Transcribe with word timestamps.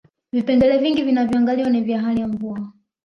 vipengele 0.31 0.77
vingi 0.77 1.03
vinavyoangaliwa 1.03 1.69
ni 1.69 1.81
vya 1.81 2.01
hali 2.01 2.21
ya 2.21 2.27
mvua 2.27 2.71